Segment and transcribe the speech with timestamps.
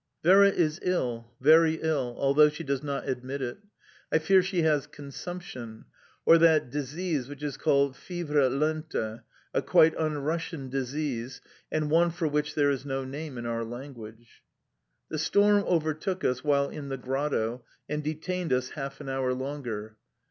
[0.23, 3.59] Vera is ill, very ill, although she does not admit it.
[4.11, 5.85] I fear she has consumption,
[6.25, 9.21] or that disease which is called "fievre lente"
[9.53, 11.39] a quite unRussian disease,
[11.71, 14.41] and one for which there is no name in our language.
[15.09, 19.97] The storm overtook us while in the grotto and detained us half an hour longer.